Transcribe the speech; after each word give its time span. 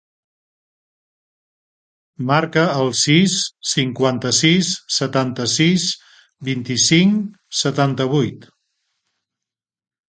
Marca 2.31 2.63
el 2.85 2.89
sis, 3.01 3.37
cinquanta-sis, 3.73 4.73
setanta-sis, 4.99 5.87
vint-i-cinc, 6.51 7.23
setanta-vuit. 7.63 8.53